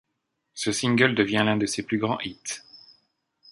Ce 0.55 0.71
single 0.71 1.13
devient 1.13 1.43
l'un 1.45 1.57
de 1.57 1.67
ses 1.67 1.83
plus 1.83 1.99
grands 1.99 2.19
hits. 2.21 2.63